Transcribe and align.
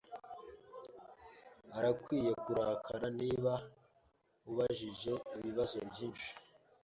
Arakwiye 1.77 2.31
kurakara 2.43 3.07
niba 3.19 3.53
ubajije 4.49 5.13
ibibazo 5.37 5.77
byinshi. 5.89 6.29